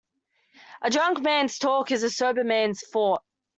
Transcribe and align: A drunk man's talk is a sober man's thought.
A 0.81 0.89
drunk 0.89 1.19
man's 1.21 1.59
talk 1.59 1.91
is 1.91 2.01
a 2.01 2.09
sober 2.09 2.43
man's 2.43 2.81
thought. 2.91 3.21